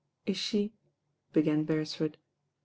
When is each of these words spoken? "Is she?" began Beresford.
"Is 0.25 0.35
she?" 0.37 0.73
began 1.33 1.63
Beresford. 1.63 2.17